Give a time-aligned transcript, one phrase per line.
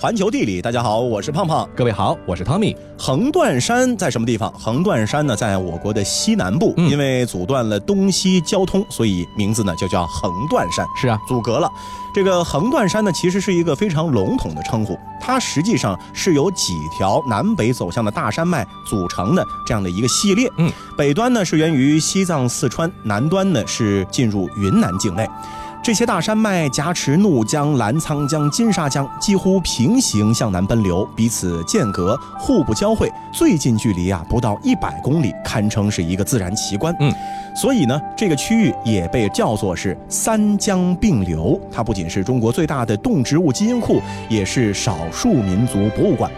[0.00, 1.68] 环球地理，大家好，我是胖胖。
[1.74, 2.76] 各位好，我是汤米。
[2.96, 4.48] 横断山在什么地方？
[4.52, 10.86] 横断山呢，在我国的西南部，嗯因为阻断了东西交通，所以名字呢就叫横断山。
[10.96, 11.68] 是啊，阻隔了。
[12.14, 20.48] 这个横断山呢，其实是一个非常笼统的称呼，它实际上是由几条南北走向的大山脉组成的这样的一个系列。
[20.58, 25.28] 嗯，北端呢是源于西藏、四川，南端呢是进入云南境内。
[25.80, 36.94] 这些大山脉夹持怒江、澜沧江、金沙江，几乎平行向南奔流，彼此间隔，互不交汇，最近距离啊不到一百公里，堪称是一个自然奇观。
[37.00, 37.10] 嗯，
[37.56, 41.58] 所以呢，这个区域也被叫做是三江并流。
[41.72, 46.30] 它不仅是中国最大的动植物基因库，也是少数民族博物馆。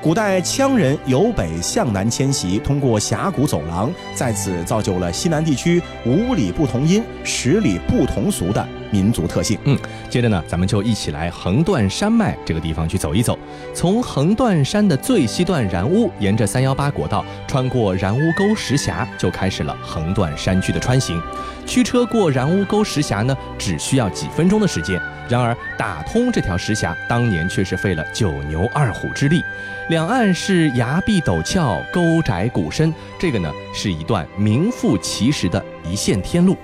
[0.00, 9.58] 古代羌人由北向南迁徙，通过峡谷走廊，在此造就了西南地区五里不同音、十里不同俗的民族特性。
[9.64, 9.78] 嗯
[10.08, 13.38] 接着呢，咱们就一起来横断山脉这个地方去走一走。
[13.74, 21.20] 从横断山的最西段然乌，沿着三幺八国道，穿过然乌沟石峡，就开始了横断山区的穿行。
[21.66, 24.98] 驱车过然乌沟石峡呢，只需要几分钟的时间。
[25.28, 29.42] 然而，打通这条石峡，当年却是费了九牛二虎之力。
[29.90, 36.56] 两岸是崖壁陡峭、沟窄谷深，这个呢是一段名副其实的一线天路。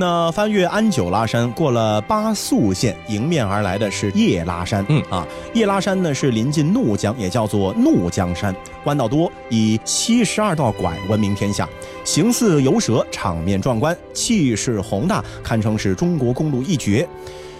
[0.00, 4.86] 那翻越安久拉山，过了巴宿县，迎面而来的是叶拉山。
[4.88, 8.54] 嗯啊，叶拉山呢是临近怒江，也叫做怒江山，
[8.84, 11.68] 弯道多，以七十二道拐闻名天下，
[12.04, 17.04] 形似游蛇，场面壮观，气势宏大，堪称是中国公路一绝。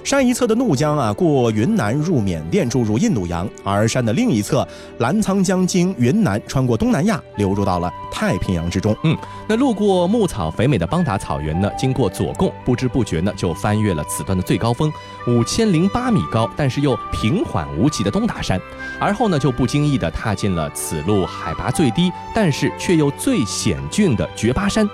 [0.05, 4.67] 山一侧的怒江啊，过云南入缅甸，注入印度洋；而山的另一侧，
[4.99, 8.97] 澜沧江经云南穿过东南亚，流入到了太平洋之中。
[9.05, 14.91] 嗯那路过牧草肥美的邦达草原呢，经过左贡，不知不觉呢就翻越了此段的最高峰，
[15.27, 18.61] 五千零八米高，但是又平缓无奇的东达山，
[18.99, 24.89] 而后呢就不经意地踏进了此路海拔最低，但是却又最险峻的绝巴山。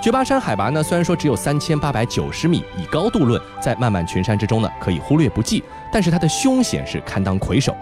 [0.00, 7.74] 绝巴山海拔呢，虽然说只有三千八百九十米，以高度论，在漫漫群山之中呢，可以忽略不计，但是它的凶险是堪当魁首。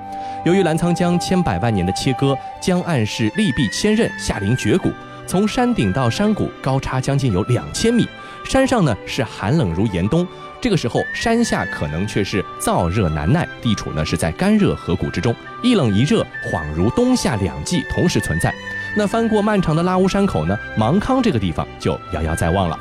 [0.45, 4.91] 由于澜沧江千百万年的切割，江岸是利壁千仞，下临绝谷，
[5.27, 8.09] 从山顶到山谷高差将近有两千米，
[8.45, 10.27] 山上呢是寒冷如严冬，
[10.63, 18.55] 这个时候山下可能却是燥热难耐，地处呢是在干热河谷之中，一冷一热，恍如冬夏两季同时存在。
[18.97, 22.79] 那翻过漫长的拉乌山口呢，芒康这个地方就遥遥在望了。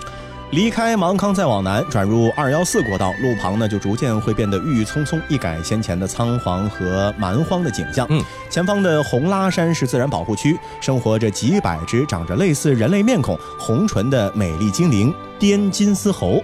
[0.51, 8.06] 离开芒康再往南，转入二幺四国道，路旁呢就逐渐会变得郁郁葱葱，一改先前的仓皇和蛮荒的景象。
[8.12, 16.44] 嗯，前方的红拉山是自然保护区，生活着几百只长着类似人类面孔、红唇的美丽精灵——滇金丝猴。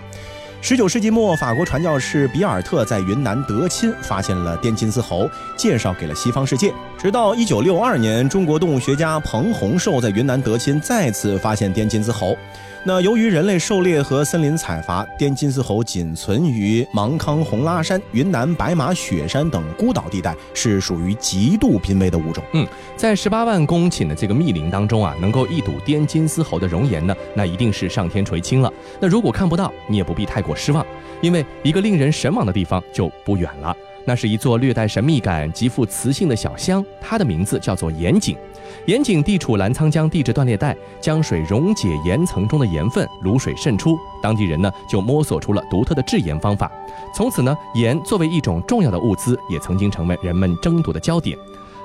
[0.59, 6.73] 十九世纪末，法国传教士比尔特在云南德钦发现了滇金丝猴，介绍给了西方世界。
[7.01, 12.35] 直到一九六二年，中国动物学家彭洪寿在云南德钦再次发现滇金丝猴。
[12.83, 22.43] 那由于人类狩猎和森林采伐，滇金丝猴仅存于芒康红拉山、云南白马雪山等孤岛地带，是属于极度濒危的物种。
[22.51, 22.67] 嗯
[22.97, 28.69] 在十八万公顷的这个密林当中啊，能够一睹滇金丝猴的容颜呢，那一定是上天垂青了。
[28.99, 30.85] 那如果看不到，你也不必太过失望，
[31.21, 33.73] 因为一个令人神往的地方就不远了。
[34.09, 38.35] 那是一座略带神秘感、极富磁性的小乡，它的名字叫做盐井。
[38.87, 46.71] 盐井地处澜沧江地质断裂带，江水溶解岩层中的盐分，卤水渗出，当地人呢就摸索出了独特的制盐方法。
[47.13, 51.37] 从此呢，盐作为一种重要的物资，也曾经成为人们争夺的焦点。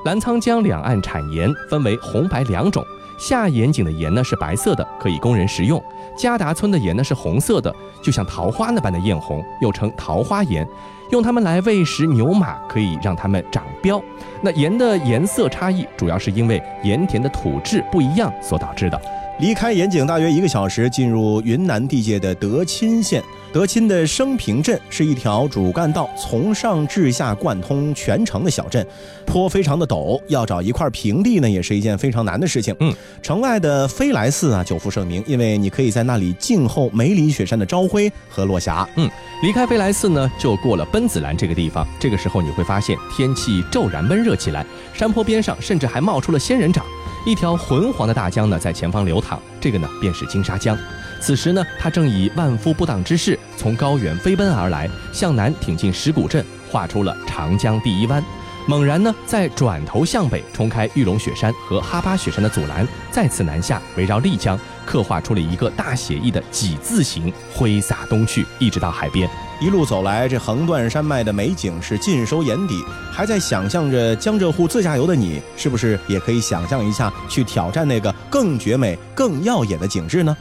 [0.06, 2.82] 澜沧江两岸产盐分为红白两种，
[3.18, 5.78] 下盐井的盐呢是白色的，可以供人食用；
[6.16, 10.66] 加达村的盐呢是红色的，就像桃花那般的艳红，又称桃花盐，
[11.10, 14.02] 用它们来喂食牛马，可以让它们长膘。
[14.40, 19.00] 那盐的颜色差异，主要是因为盐田的土质不一样所导致的。
[19.40, 23.22] 离开盐井大约一个小时，进入云南地界的德钦县。
[23.52, 28.84] 德钦的升平镇是一条主干道，从上至下贯通全城的小镇，
[29.24, 32.74] 坡非常的陡，要找一块平地呢，也是一件非常难的事情。
[32.80, 32.92] 嗯，
[33.22, 38.88] 城外的飞来寺啊，久负盛名，因为你可以在那里静候梅里雪山的朝晖和落霞。
[38.96, 39.08] 嗯
[39.42, 41.86] 离开飞来寺呢，就过了奔子栏这个地方。
[42.00, 46.84] 这个时候你会发现天气骤然闷热起来，山坡边上甚至还冒出了仙人掌。
[47.24, 50.76] 一条浑黄的大江呢在前方流淌，这个呢便是金沙江。
[51.20, 58.22] 此时呢，它正以万夫不当之势从高原飞奔而来，向南挺进石鼓镇，画出了长江第一湾。
[58.66, 69.28] 猛然呢，再转头向北冲开玉龙雪山和哈巴雪山的阻拦，再次南下，围绕丽江刻画出了一个大写意的几字形，挥洒东去，一直到海边。
[69.60, 72.84] 一路走来，这横断山脉的美景是尽收眼底。
[73.12, 80.36] 还在想象着江浙沪自驾游的你，是不是也可以想象一下去挑战那个更绝美、更耀眼的景致呢？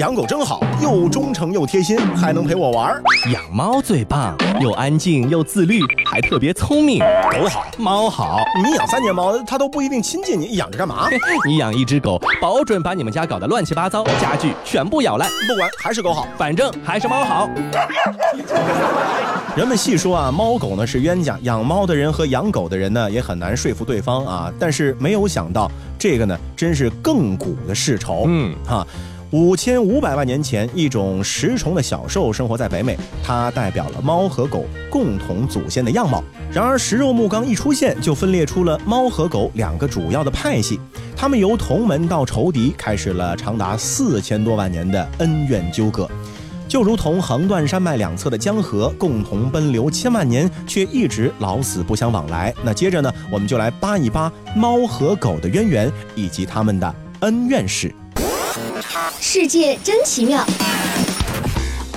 [0.00, 3.02] 养狗真好，又忠诚又贴心，还能陪我玩儿。
[3.34, 7.00] 养猫最棒，又安静又自律，还特别聪明。
[7.00, 11.06] 狗好，猫好，你养三年猫，它都不一定亲近你，养着干嘛？
[11.46, 15.28] 你养一只狗，保准把你们家搞得乱七八糟，家具全部咬烂。
[15.46, 17.46] 不管，还是狗好，反正还是猫好。
[19.54, 24.50] 人们细说啊，猫狗呢是冤家，养猫的人和养狗的人呢也很难说服对方啊。
[24.58, 28.24] 但是没有想到，这个呢真是亘古的世仇。
[28.26, 28.86] 嗯，哈。
[29.32, 36.24] 五千五百万年前，一种食虫的小兽生活在北美，它代表了猫和狗共同祖先的样貌。
[36.52, 40.80] 然而，食肉目刚一出现，就分裂出了猫和狗两个主要的派系，
[41.16, 46.10] 它们由同门到仇敌，开始了长达四千多万年的恩怨纠葛，
[46.66, 52.52] 就如同横断山脉两侧的江河，共同奔流千万年，却一直老死不相往来。
[52.64, 57.94] 那接着呢，我们就来扒一扒猫和狗的渊源以及它们的恩怨史。
[59.18, 60.44] 世界真奇妙。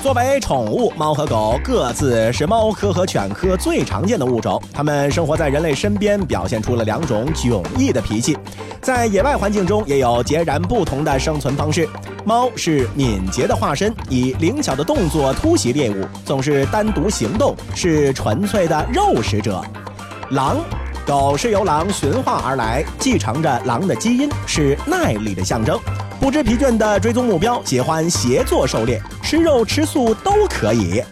[0.01, 4.61] 作为宠物，猫和狗各自是猫科和犬科最常见的物种。
[4.73, 8.37] 它们生活在人类身边，表现出了两种迥异的脾气，
[8.81, 11.87] 在野外环境中也有截然不同的生存方式。
[12.25, 19.63] 猫是敏捷的化身，以灵巧的动作突袭猎物，总是单独行动，是纯粹的肉食者。
[20.31, 20.57] 狼，
[21.07, 25.79] 狗是由狼驯化而来，继承着狼的基因，是耐力的象征。
[26.23, 31.03] 不知疲倦的追踪目标，喜欢协作狩猎，吃肉吃素都可以。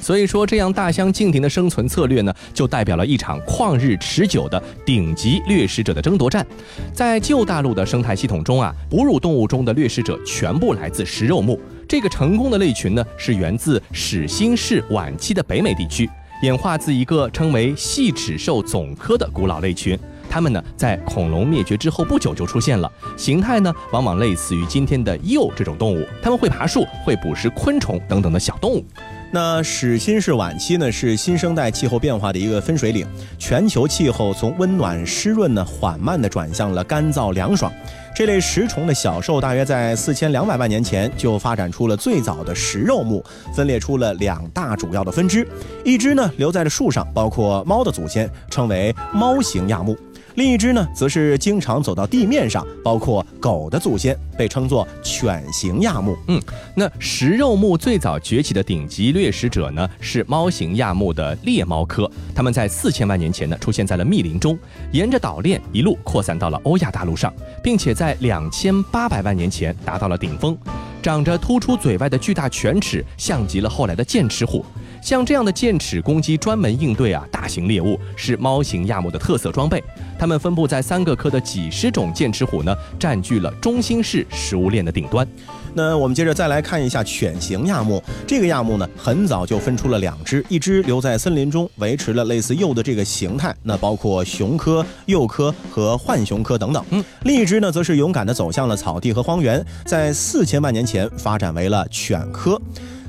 [0.00, 6.44] 所以说，这样大相径庭的生存策略呢，就代表了一场旷日持久的顶级掠食者的争夺战。
[6.92, 11.60] 在旧大陆的生态系统中啊，哺乳动物中的掠食者全部来自食肉目。
[11.88, 16.10] 这个成功的类群呢，是源自始新世晚期的北美地区，
[16.42, 19.96] 演化自一个称为细齿兽总科的古老类群。
[20.30, 26.06] 它们呢，在恐龙灭绝之后不久就出现了，形态呢，往往类似于今天的鼬这种动物。
[26.22, 28.84] 它们会爬树，会捕食昆虫等等的小动物。
[29.32, 33.06] 那始新世晚期呢，是新生代气候变化的一个分水岭，
[33.38, 37.72] 全球气候从温暖湿润呢，缓慢地转向了干燥凉爽。
[38.12, 43.24] 这类食虫的小兽，大约在四千两百万年前就发展出了最早的食肉目，
[43.54, 45.46] 分裂出了两大主要的分支，
[45.84, 49.96] 一支呢留在了树上，包括猫的祖先，称为猫形亚目。
[50.34, 56.16] 另一只呢，则是经常走到地面上，包括狗的祖先，被称作犬形亚目。
[56.28, 56.40] 嗯，
[56.74, 62.10] 那食肉目最早崛起的顶级掠食者呢，是猫形亚目的猎猫科。
[62.34, 64.58] 它们在四千万年前呢，出现在了密林中，
[64.92, 67.32] 沿着岛链一路扩散到了欧亚大陆上，
[67.62, 70.56] 并且在两千八百万年前达到了顶峰。
[71.02, 74.64] 长着突出嘴外的巨大犬齿，像极了后来的剑齿虎。
[75.00, 79.82] 像这样的剑齿攻击，专门应对啊大型猎物，是猫型亚目的特色装备。
[80.18, 85.26] 它们分布在三个科的几十种剑齿虎呢，占据了中心式食物链的顶端。
[85.72, 88.02] 那我们接着再来看一下犬型亚目。
[88.26, 96.84] 这个亚目呢，很早就分出了两只，一只留在森林中，维持了类似鼬的这个形态，那包括熊科、鼬科和浣熊科等等。
[96.90, 102.60] 嗯，另一只呢，则是勇敢地走向了草地和荒原，在四千万年前发展为了犬科。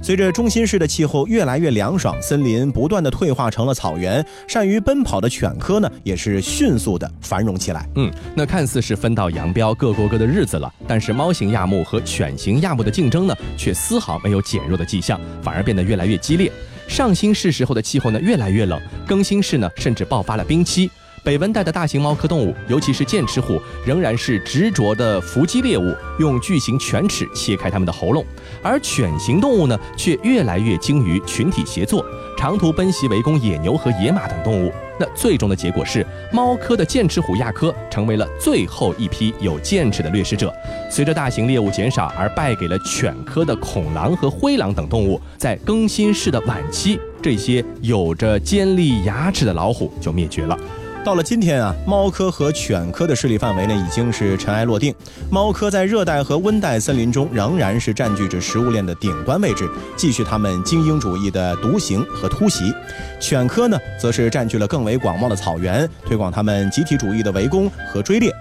[0.03, 7.87] 随着中心式的气候越来越凉爽，森林不断的退化成了草原，善于奔跑的犬科呢，也是迅速的繁荣起来。
[7.95, 16.51] 嗯，那看似是分道扬镳，各过各的日子了，但是猫型亚目和犬型亚目的竞争呢，却丝毫没有减弱的迹象，反而变得越来越激烈。
[16.87, 20.89] 上新世时候的气候呢，越来越冷，更新世呢，甚至爆发了冰期。
[21.23, 28.23] 北温带的大型猫科动物，尤其是剑齿虎，仍然是执着的伏击猎物，用巨型犬齿切开它们的喉咙；
[28.63, 32.03] 而犬型动物呢，却越来越精于群体协作，
[32.35, 34.71] 长途奔袭围攻野牛和野马等动物。
[34.99, 40.51] 那最终的结果是，猫科的剑齿虎亚科成为了最后一批有剑齿的掠食者。
[40.89, 45.21] 随着大型猎物减少，而败给了犬科的恐狼和灰狼等动物。
[45.37, 50.57] 在更新世的晚期，这些有着尖利牙齿的老虎就灭绝了。
[51.03, 54.93] 到了今天啊，猫科和犬科的势力范围呢已经是尘埃落定。
[55.31, 59.67] 猫科在热带和温带森林中仍然是占据着食物链的顶端位置，
[59.97, 62.71] 继续他们精英主义的独行和突袭。
[63.19, 68.31] 犬科呢，则是占据了更为广袤的草原，推广他们集体主义的围攻和追猎。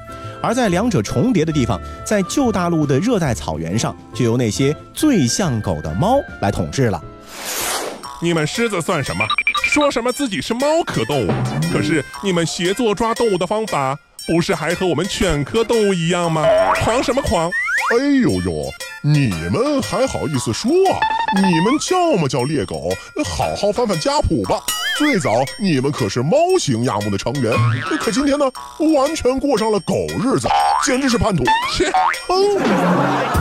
[0.42, 7.02] 而在两者重叠的地方，在旧大陆的热带草原上，就由那些最像狗的猫来统治了。
[8.22, 9.24] 你们狮子算什么？
[9.70, 11.30] 说什么自己是猫科动物？
[11.72, 13.96] 可是你们协作抓动物的方法，
[14.26, 16.44] 不是还和我们犬科动物一样吗？
[16.82, 17.48] 狂什么狂！
[17.92, 18.68] 哎呦呦，
[19.00, 20.98] 你们还好意思说啊？
[21.36, 22.90] 你们叫么叫猎狗？
[23.24, 24.58] 好好翻翻家谱吧。
[24.98, 27.52] 最早你们可是猫型亚目的成员，
[28.00, 28.44] 可今天呢，
[28.96, 30.48] 完全过上了狗日子，
[30.84, 31.44] 简直是叛徒！
[31.72, 31.88] 切，
[32.26, 33.39] 哼。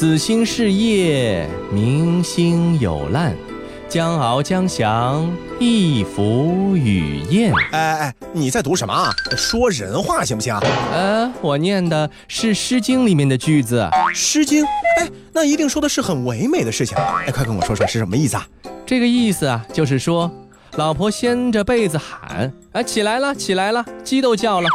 [0.00, 3.36] 子兴是夜，明星有烂。
[3.86, 7.52] 将翱将翔，一浮与燕。
[7.72, 9.12] 哎哎，你在读什么啊？
[9.36, 10.62] 说人话行不行啊？
[10.94, 13.86] 呃，我念的是《诗经》里面的句子。
[14.14, 14.64] 《诗经》
[15.00, 16.96] 哎，那一定说的是很唯美的事情。
[16.96, 18.48] 哎，快跟我说说是什么意思啊？
[18.86, 20.30] 这个意思啊，就是说，
[20.76, 24.68] 老婆掀着被子喊：“啊，起来了，起来了！”鸡都叫了，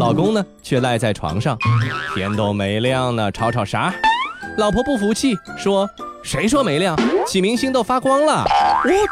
[0.00, 1.56] 老公呢却赖在床上，
[2.16, 3.94] 天都没亮呢，吵吵啥？
[4.58, 5.88] 老婆不服气，说
[6.22, 6.94] ：“谁说没亮？
[7.26, 8.42] 启明星都发光了。
[8.42, 8.48] 哦，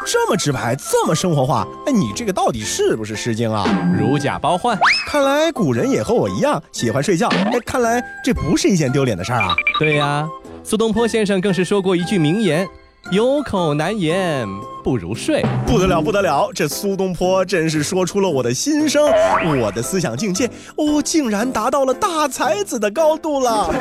[0.05, 1.67] 这么直白，这么生活化。
[1.87, 3.65] 哎，你这个到底是不是《诗经》啊？”
[3.99, 4.77] 如假包换。
[5.07, 7.27] 看来古人也和我一样喜欢睡觉。
[7.29, 9.55] 哎，看来这不是一件丢脸的事儿啊。
[9.79, 10.27] 对呀，
[10.63, 12.67] 苏东坡先生更是说过一句名言
[13.09, 14.47] ：“有口难言，
[14.83, 16.51] 不如睡。”不得了，不得了！
[16.53, 19.01] 这苏东坡真是说出了我的心声，
[19.59, 20.45] 我的思想境界
[20.75, 23.73] 哦，竟然达到了大才子的高度了。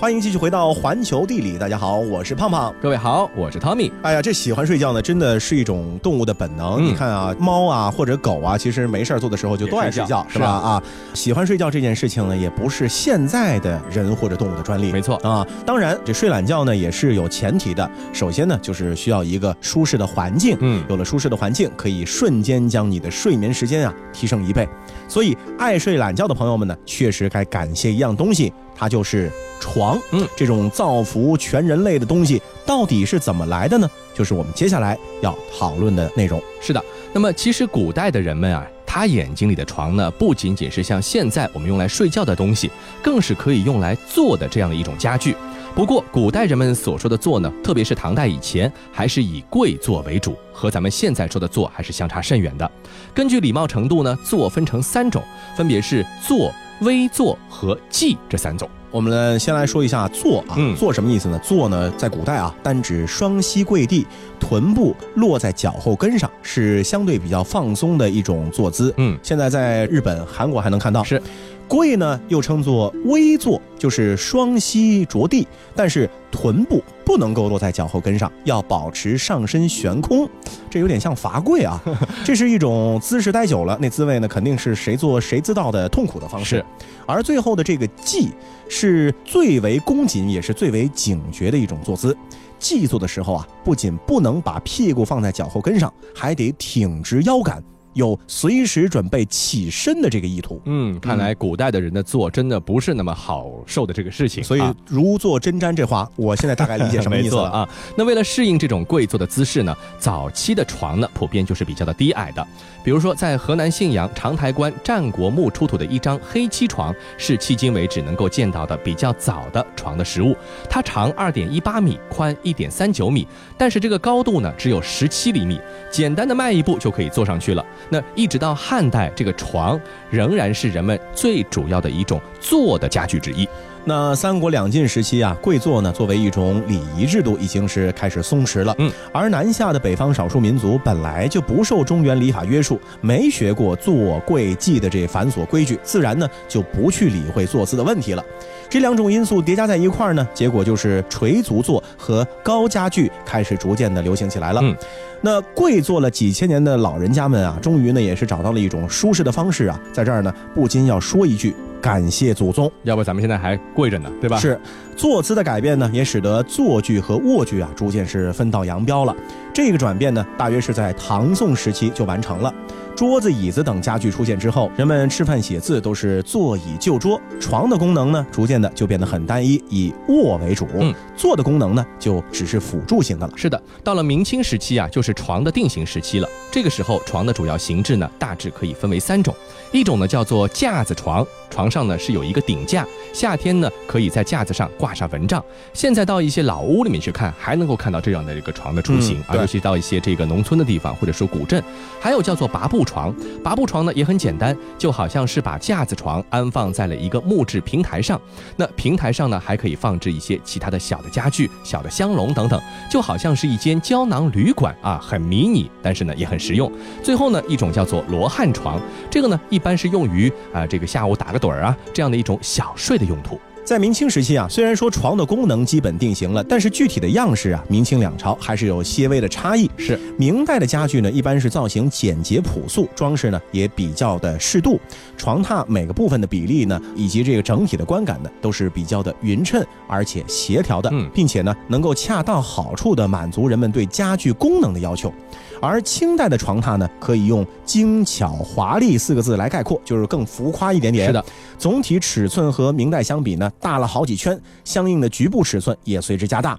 [0.00, 2.72] 欢迎继续回到环球地理，大家好，我是胖胖。
[2.80, 3.90] 各位好，我是 Tommy。
[4.00, 6.76] 哎呀，这喜欢睡觉呢，真的是一种动物的本能。
[6.76, 10.46] 嗯你看啊，猫啊或者狗啊，其实没事儿做的时候就都爱睡觉，也睡觉是吧？
[10.46, 10.82] 啊，
[11.14, 14.92] 喜欢睡觉这件事情呢，也不是现在的人或者动物的专利。
[14.92, 17.90] 没错啊，当然这睡懒觉呢也是有前提的。
[18.12, 20.56] 首先呢，就是需要一个舒适的环境。
[20.60, 24.68] 嗯有了舒适的环境，可以瞬间将你的睡眠时间啊提升一倍。
[25.08, 29.98] 所以，爱睡懒觉的朋友们呢，确实该感谢一样东西，它就是床。
[30.12, 33.90] 嗯，这种造福全人类的东西到底是怎么来的呢？
[34.14, 36.40] 就是我们接下来要讨论的内容。
[36.60, 36.82] 是的，
[37.12, 42.70] 那么其实古代的人们啊，他眼睛里的床呢，不仅仅是像现在我们用来睡觉的东西，
[43.02, 45.34] 更是可以用来坐的这样的一种家具。
[45.74, 52.68] 不过，古代人们所说的坐呢，特别是唐代以前，还是以跪坐为主，和咱们现在说的坐还是相差甚远的。
[53.14, 55.22] 根据礼貌程度呢，坐分成三种，
[55.56, 58.68] 分别是坐、微坐和记这三种。
[58.90, 61.38] 我们，先来说一下坐啊，嗯坐什么意思呢？
[61.44, 64.06] 坐呢，在古代啊，单指双膝跪地，
[64.40, 68.94] 臀部落在脚后跟上，是相对比较放松的一种坐姿。
[68.96, 71.04] 嗯现在在日本、韩国还能看到。
[71.04, 71.20] 是，
[71.68, 75.46] 跪呢又称作微坐，就是双膝着地，
[75.76, 80.28] 但是臀部不能够落在脚后跟上，要保持上身悬空。
[80.70, 81.80] 这有点像罚跪啊，
[82.24, 86.64] 这是一种姿势待久了，那滋味呢肯定是谁做谁知道的痛苦的方式。
[87.06, 88.30] 而最后的这个髻
[88.68, 92.16] 是最为恭谨，也是最为警觉的一种坐姿。
[92.58, 97.62] 髻坐的时候啊，不仅不能把屁股放在脚后跟上，还得挺直腰杆，
[97.98, 100.62] 有随时准备起身的这个意图。
[100.66, 107.50] 嗯，看来古代的人的坐真的不是那么好受的这个事情，所以啊如坐针毡这话，我现在大概理解什么意思了。
[107.50, 107.68] 啊。
[107.96, 112.46] 那为了适应这种跪坐的姿势呢，早期的床呢普遍就是比较的低矮的。
[112.84, 120.34] 比如说，在河南信阳长台关战国墓出土的一张黑漆床，是迄今为止能够见到的比较早的床的实物。
[120.70, 123.26] 它长二点一八米，宽一点三九米，
[123.58, 127.66] 但是这个高度呢只有十七厘米，简单的迈一步就可以坐上去了。
[127.90, 129.80] 那一直到汉代，这个床
[130.10, 133.48] 仍然是人们最主要的一种坐的家具之一。
[133.88, 138.74] 那三国两晋时期啊，跪坐呢作为一种礼仪制度，已经是开始松弛了。
[138.76, 148.22] 嗯，而南下的北方少数民族本来就不受中原礼法约束，没学过坐跪祭的这繁琐规矩，自然呢就不去理会坐姿的问题了。
[148.68, 154.60] 这两种因素叠加在一块儿呢，结果就是垂足坐和高家具开始逐渐的流行起来了。
[154.62, 154.76] 嗯
[155.20, 159.80] 那跪坐了几千年的老人家们啊，终于呢也是找到了一种舒适的方式啊。
[159.92, 162.70] 在这儿呢，不禁要说一句，感谢祖宗。
[162.82, 164.36] 要不咱们现在还跪着呢，对吧？
[164.38, 164.60] 是，
[164.96, 169.14] 坐姿的改变呢，也使得坐具和卧具啊逐渐是分道扬镳了。
[169.52, 172.52] 这个转变呢，大约是在唐宋时期就完成了。
[172.94, 177.20] 桌子、椅子等家具出现之后，人们吃饭、写字都是坐椅就桌。
[177.38, 180.66] 床的功能呢，逐渐的就变得很单一，以卧为主。
[180.80, 183.32] 嗯，坐的功能呢，就只是辅助性的了。
[183.36, 186.28] 是的，到了明清时期啊，就是床的定型时期了。
[186.50, 189.34] 这个时候，床的主要形制呢，大致可以分为三种。
[189.70, 195.44] 一种呢叫做架子床，床上呢是有一个顶架，夏天呢可以在架子上挂上蚊帐。
[195.74, 201.62] 现在到一些老屋里面去看，还能够看到这样的一个床的雏形啊，尤其到一些这个农村的地方或者说古镇。
[202.00, 203.14] 还有叫做拔步床，
[203.44, 208.18] 拔步床呢也很简单，就好像是把架子床安放在了一个木质平台上，
[208.56, 212.58] 那平台上呢还可以放置一些其他的小的家具、小的香笼等等，
[212.90, 216.70] 就好像是一间胶囊旅馆啊，很迷你，但是呢也很实用。
[217.02, 218.80] 最后呢一种叫做罗汉床，
[219.10, 223.38] 这个呢一般是用于啊、这个下午打个盹儿啊这样的一种小睡的用途。
[223.64, 229.70] 在明清时期啊，虽然说床的功能基本定型了，但是具体的样式啊，明清两朝还是有些微的差异。
[229.76, 234.80] 是明代的家具呢，一般是造型简洁朴素，装饰呢也比较的适度，
[235.18, 245.12] 床榻每个部分的比例呢，以及这个整体的观感呢，都是比较的匀称而且协调的，嗯并且呢，能够恰到好处的满足人们对家具功能的要求。
[245.60, 251.06] 而清代的床榻呢，可以用精巧华丽四个字来概括，就是更浮夸一点点。
[251.06, 251.24] 是的，
[251.58, 256.58] 总体尺寸和明代相比呢，大了好几圈，相应的局部尺寸也随之加大。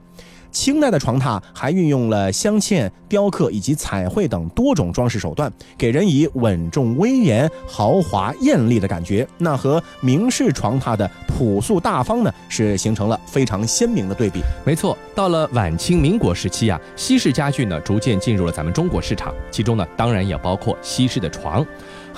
[0.52, 9.28] 清代的床榻还运用了镶嵌、雕刻以及彩绘等多种装饰手段，给人以稳重、威严、豪华、艳丽的感觉。
[9.38, 14.42] 那和明式床榻的朴素大方呢，是形成了非常鲜明的对比。
[14.66, 21.66] 没错，到了晚清民国时期啊，西式家具呢逐渐进入了咱们中国市场，其中呢当然也包括西式的床。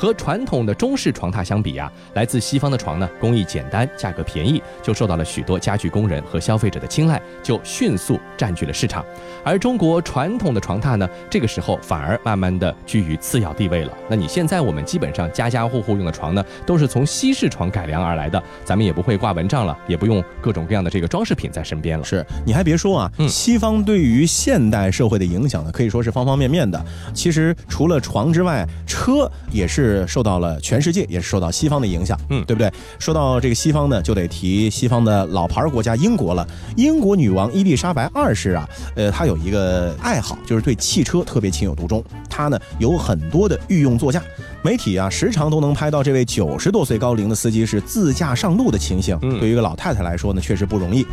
[0.01, 9.05] 和传统的中式床榻相比啊，来自西方的床呢，工艺简单，价格便宜，就受到了许多家具工人和消费者的青睐，就迅速占据了市场。
[9.43, 13.93] 而中国传统的床榻呢，这个时候反而慢慢的居于次要地位了。
[14.09, 22.03] 那你现在我们基本上家家户户用的床呢，都是从西式床改良而来的，咱们也不会挂蚊帐了，也不用各种各样的这个装饰品在身边了。
[22.03, 26.83] 是，你还别说啊，嗯西方对于现代社会的影响呢，可以说是方方面面的。
[27.13, 32.71] 其实除了床之外，车也是受到了全世界也是受到西方的影响，嗯对不对？
[32.99, 36.47] 说到这个西方呢，就得提西方的老牌国家英国了。
[36.75, 42.03] 英国女王伊丽莎白二世啊，呃，她有一个爱好，就是对汽车特别情有独钟。
[42.29, 44.21] 她呢有很多的御用座驾，
[44.63, 49.17] 媒体啊时常都能拍到这位九十多岁高龄的司机是自驾上路的情形。
[49.21, 51.05] 嗯对于一个老太太来说呢，确实不容易。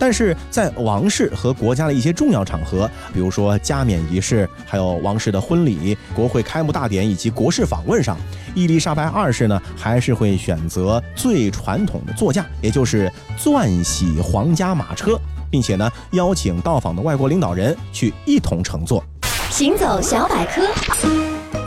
[0.00, 8.16] 但是在王室和国家的一些重要场合，比如说加冕仪式，还有王室的婚礼、国会开幕大典以及国事访问上，
[8.54, 19.04] 伊丽莎白二世呢还是会选择最传统的座驾，也就是钻禧皇家马车，并且呢邀请到访的外国领导人去一同乘坐。
[19.50, 20.62] 行走小百科，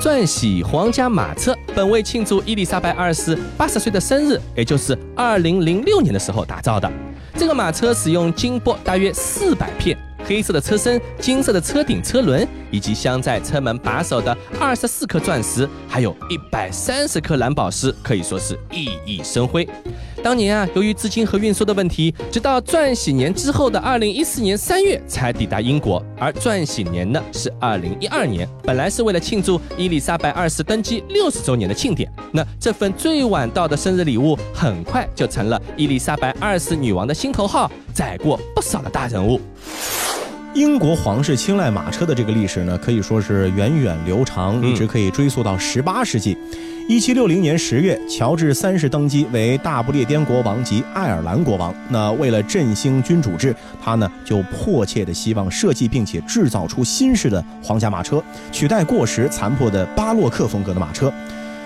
[0.01, 6.91] 钻禧皇家马车本为庆祝伊丽莎白二世八十岁的生日，也就是二零零六年的时候打造的。
[7.35, 19.67] 这个马车使用金箔大约四百片，黑色的车身、金色的车顶、车轮，以及镶在车门把手的二十四颗钻石，还有一百三十颗蓝宝石，可以说是熠熠生辉。
[20.23, 26.01] 当年啊，由于资金和运输的问题，直到钻禧年之后的二零一四年三月才抵达英国。
[26.17, 32.09] 而钻禧年呢是二零一二年，本来是为了庆祝伊丽莎白二世登基六十周年的庆典。
[32.31, 39.41] 那这份最晚到的生日礼物，很快就成了伊丽莎白二世女王的心头号，载过不少的大人物。
[40.53, 46.37] 英国皇室青睐马车的这个历史呢，可以说是源远流长，嗯一直可以追溯到十八世纪。
[46.85, 51.73] 一七六零年十月，乔治三世登基为大不列颠国王及爱尔兰国王。
[51.89, 61.11] 那为了振兴君主制，他呢就迫切的希望设计并且制造出新式的皇家马车，取代过时残破的巴洛克风格的马车。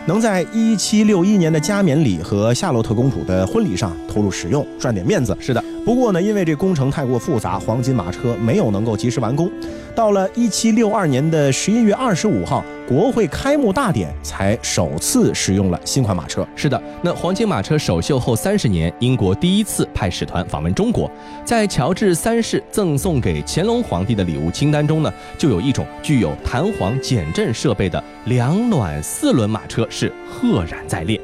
[0.06, 5.36] 能在一七六一年的加冕礼和夏洛特公主的婚礼上投入使用，赚点面子。
[5.42, 9.50] 是的，不过呢，因为这工程太过复杂，黄金马车没有能够及时完工。
[9.96, 16.46] 到了一七六二年的十一月二十五号，国会开幕大典才首次使用了新款马车。
[16.58, 21.10] 是的，那黄金马车首秀后三十年，英国第一次派使团访问中国，
[21.46, 31.18] 在乔治三世赠送给乾隆皇帝的礼物清单中呢，就有一种具有弹簧减震设备的两暖四轮马车是赫然在列。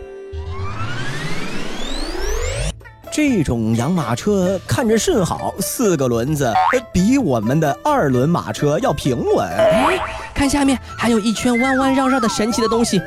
[3.13, 9.47] 这种洋马车看着甚好，四个轮子，呃比我们的二轮马车要平稳。
[9.47, 9.99] 哎，
[10.33, 12.99] 看下面还有一圈弯弯绕绕的神奇的东西，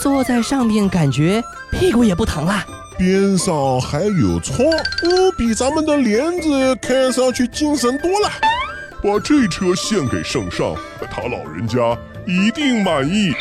[0.00, 2.66] 坐在上面感觉屁股也不疼啦。
[2.98, 8.28] 边上还有窗，哦，比咱们的帘子看上去精神多了。
[9.00, 10.74] 把这车献给圣上，
[11.08, 11.96] 他老人家
[12.26, 13.32] 一定满意。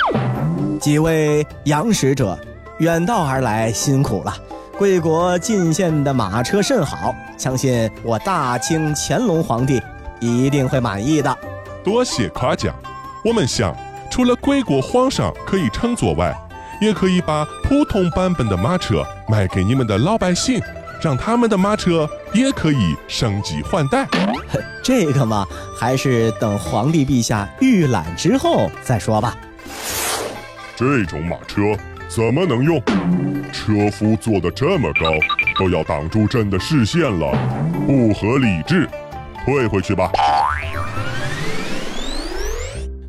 [0.79, 2.37] 几位洋使者，
[2.77, 4.37] 远道而来，辛苦了。
[4.81, 9.79] 贵国进献的马车甚好，相信我大清乾隆皇帝
[10.19, 11.37] 一定会满意的。
[11.83, 12.73] 多谢夸奖。
[13.23, 13.75] 我们想，
[14.09, 16.35] 除了贵国皇上可以乘坐外，
[16.81, 20.59] 也可以把普通版本的马车卖给你们的老百姓，
[20.99, 24.07] 让他们的马车也可以升级换代。
[24.81, 25.45] 这个嘛，
[25.77, 29.37] 还是等皇帝陛下预览之后再说吧。
[30.75, 31.61] 这种马车
[32.13, 32.77] 怎么能用？
[33.53, 35.13] 车夫坐得这么高，
[35.57, 37.31] 都要挡住朕的视线了，
[37.87, 38.85] 不合理智。
[39.45, 40.11] 退回去吧。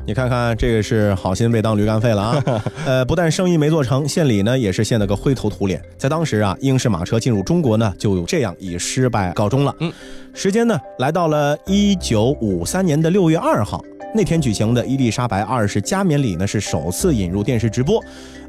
[0.05, 2.43] 你看看，这个是好心被当驴肝肺了啊！
[2.85, 5.81] 呃，不但生意没做成，献礼呢也是献了个灰头土脸。
[5.97, 9.75] 在当时啊，英式马车进入中国呢，就这样以失败告终了。
[9.81, 9.91] 嗯，
[10.33, 13.83] 时间呢来到了一九五三年的六月二号，
[14.15, 18.03] 那天举行的伊丽莎白二世加冕礼呢是首次引入电视直播，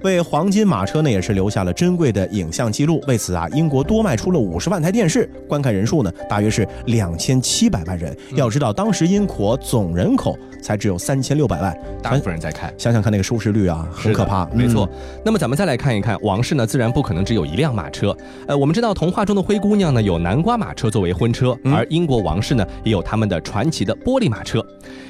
[0.05, 3.03] 为黄金马车呢也是留下了珍贵的影像记录。
[3.09, 8.15] 为此啊，英国多卖出了五十万台电视，观看人数呢大约是两千七百万人。
[8.35, 12.73] 要知道，当时英国总人口才只有三千六百万，大部分人在看。
[12.77, 14.45] 想想看那个收视率啊，很可怕。
[14.53, 14.87] 没错。
[15.25, 18.15] 那么咱们再来看一看，王室呢自然不可能只有一辆马车。
[18.47, 24.63] 呃，我们知道童话中的灰姑娘呢有南瓜马车作为婚车，而英国王室呢也有他们的传奇的玻璃马车。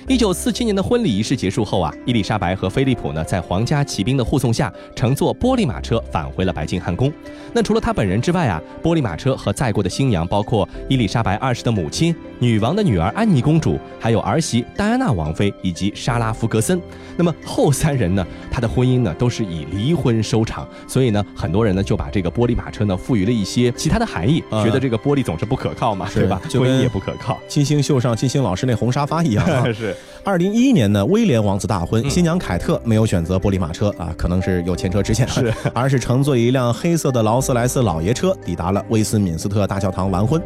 [0.06, 7.12] 一九四七年的婚礼仪式结束后啊，伊丽莎白和菲利普呢在皇家骑兵的护送下，乘坐玻璃马车返回了白金汉宫。
[7.52, 16.78] 那除了他本人之外啊，玻璃马车和载过的新娘包括伊丽莎白二世的母亲、女王的女儿安妮公主，还有儿媳戴安娜王妃以及莎拉弗格森。
[17.16, 20.68] 那么后三人呢，她的婚姻呢都是以离婚收场。
[20.86, 26.38] 所以呢，很多人呢就把这个玻璃马车呢赋予了一些其他的含义，觉得这个玻璃总是不可靠嘛，对吧？
[26.52, 27.38] 婚姻也不可靠。
[27.48, 29.74] 金星秀上金星老师那红沙发一样。
[29.74, 29.96] 是。
[30.22, 40.42] 二零一一年呢，威廉王子大婚，新娘凯特没有选择玻璃马车啊，可能是有前车之鉴，是，而是乘坐一辆黑色的劳斯莱斯老爷车抵达了威斯敏斯特大教堂完婚。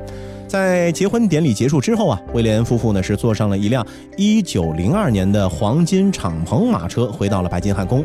[0.49, 8.03] 在结婚典礼结束之后啊，威廉夫妇呢是坐上了一辆一九零二年的黄金敞篷马车，回到了白金汉宫。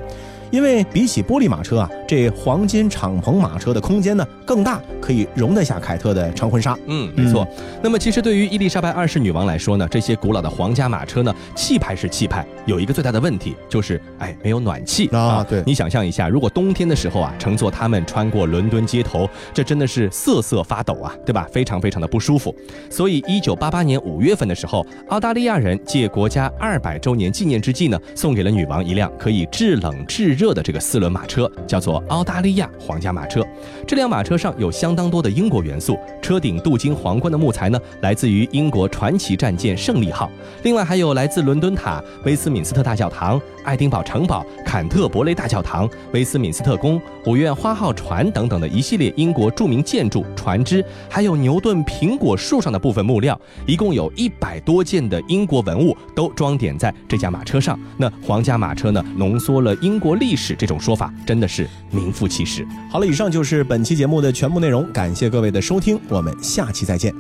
[0.53, 6.77] 因为比起玻璃马车啊，这黄金敞篷马车的空间呢更大，可以容得下凯特的长婚纱。
[6.85, 7.45] 嗯，没错。
[7.81, 15.43] 那么其实对于伊丽莎白二世女王来说呢，这些古老的皇家马车呢，气派是气派，有一个最大的问题就是，哎，没有暖气啊。
[15.49, 21.47] 对，你想象一下，如果冬天的时候啊，乘坐它们穿过伦敦街头，这真的是瑟瑟发抖啊，对吧？
[21.51, 22.55] 非常非常的不舒服。
[22.91, 30.42] 所以，一九八八年五月份的时候，澳大利亚人借国家二百周年纪念之际呢，送给了女王一辆可以制冷制热。
[30.43, 33.41] 热的这个四轮马车叫做澳大利亚皇家马车，
[33.87, 40.29] 这辆马车上有相当多的英国元素，车顶镀金皇冠的木材呢，来自于英国传奇战舰胜利号，
[40.63, 57.79] 另外还有来自伦敦塔、威斯敏斯特大教堂、爱丁堡城堡、坎特伯雷大教堂、威斯敏斯特宫、五月花号船等等的一系列英国著名建筑、船只，还有牛顿苹果树上的部分木料，一共有一百多件的英国文物都装点在这架马车上。
[57.97, 60.32] 那皇家马车呢，浓缩了英国历。
[60.33, 62.65] 历史这种说法真的是名副其实。
[62.89, 67.13] 好了，以上就是本期节目的全部内容，感谢各位的收听，我们下期再见。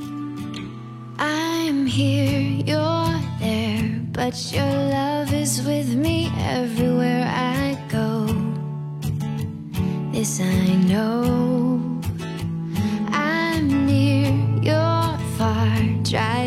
[1.19, 8.25] I'm here, you're there, but your love is with me everywhere I go.
[10.11, 11.79] This I know.
[13.11, 15.67] I'm near, you're far,
[16.03, 16.42] drive.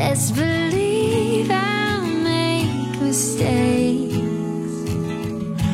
[0.00, 4.16] Let's believe I'll make mistakes,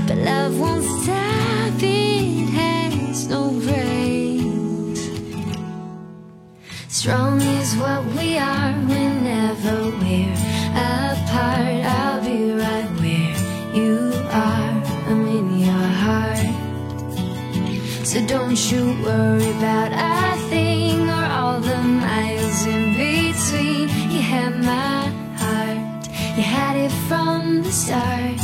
[0.09, 1.81] but love won't stop.
[1.81, 5.03] It has no brakes.
[6.89, 10.33] Strong is what we are whenever we're
[11.07, 11.85] apart.
[11.97, 13.37] I'll be right where
[13.79, 14.83] you are.
[15.09, 16.51] I'm in your heart.
[18.05, 20.26] So don't you worry about a
[27.67, 28.41] the start.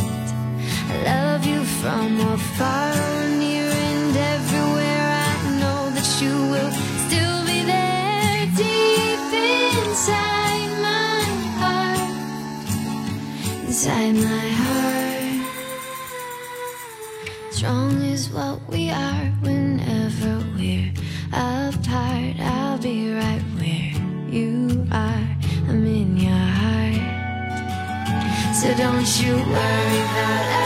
[0.91, 2.95] I love you from afar,
[3.39, 5.07] near and everywhere.
[5.29, 6.73] I know that you will
[7.07, 9.33] still be there deep
[9.87, 11.23] inside my
[11.61, 12.11] heart,
[13.69, 14.52] inside my
[29.03, 30.62] you were that